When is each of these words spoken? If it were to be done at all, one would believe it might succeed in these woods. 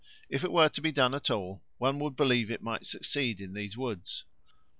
If 0.31 0.43
it 0.43 0.51
were 0.51 0.67
to 0.69 0.81
be 0.81 0.91
done 0.91 1.13
at 1.13 1.29
all, 1.29 1.61
one 1.77 1.99
would 1.99 2.15
believe 2.15 2.49
it 2.49 2.63
might 2.63 2.87
succeed 2.87 3.39
in 3.39 3.53
these 3.53 3.77
woods. 3.77 4.23